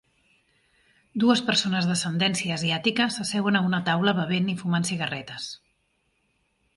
[1.23, 5.47] Dues persones d'ascendència asiàtica s'asseuen a una taula bevent i fumant cigarretes.